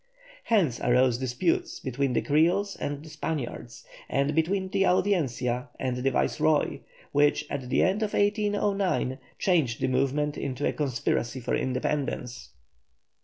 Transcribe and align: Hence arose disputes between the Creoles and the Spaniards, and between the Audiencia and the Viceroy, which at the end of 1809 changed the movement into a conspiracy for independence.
Hence 0.45 0.79
arose 0.79 1.19
disputes 1.19 1.79
between 1.79 2.13
the 2.13 2.23
Creoles 2.23 2.75
and 2.75 3.05
the 3.05 3.09
Spaniards, 3.11 3.85
and 4.09 4.33
between 4.33 4.69
the 4.69 4.83
Audiencia 4.87 5.69
and 5.79 5.97
the 5.97 6.09
Viceroy, 6.09 6.79
which 7.11 7.45
at 7.51 7.69
the 7.69 7.83
end 7.83 8.01
of 8.01 8.13
1809 8.13 9.19
changed 9.37 9.79
the 9.79 9.87
movement 9.87 10.39
into 10.39 10.67
a 10.67 10.73
conspiracy 10.73 11.39
for 11.39 11.53
independence. 11.53 12.49